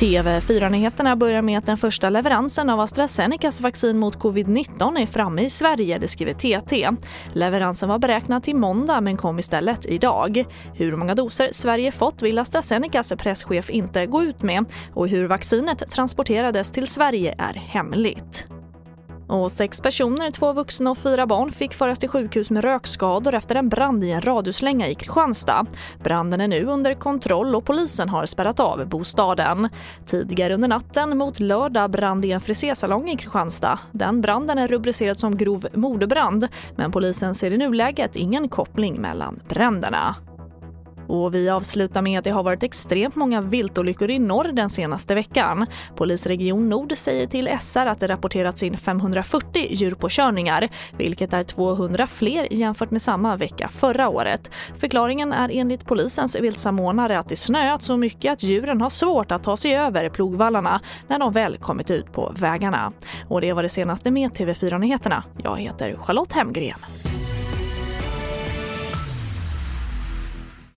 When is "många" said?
10.96-11.14, 43.16-43.40